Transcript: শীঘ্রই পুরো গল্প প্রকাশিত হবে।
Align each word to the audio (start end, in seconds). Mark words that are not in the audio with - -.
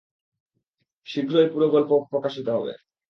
শীঘ্রই 1.07 1.47
পুরো 1.53 1.67
গল্প 1.69 1.91
প্রকাশিত 2.11 2.47
হবে। 2.55 2.73